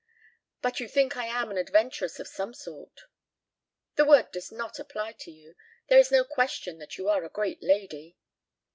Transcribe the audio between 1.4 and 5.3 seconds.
an adventuress of some sort." "The word does not apply to